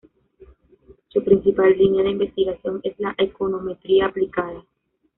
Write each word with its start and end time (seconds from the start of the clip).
Su 1.09 1.23
principal 1.23 1.77
línea 1.77 2.01
de 2.01 2.09
investigación 2.09 2.79
es 2.81 2.95
la 2.99 3.13
Econometría 3.19 4.07
aplicada. 4.07 4.65